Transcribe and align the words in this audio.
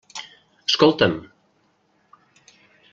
Escolta'm. 0.69 1.15